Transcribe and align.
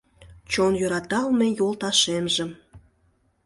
Чон 0.51 0.73
йӧраталме 0.81 1.47
йолташемжым 1.57 2.51